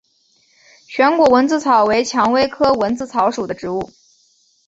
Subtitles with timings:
[0.87, 3.91] 旋果蚊子草为蔷薇科蚊子草属的植物。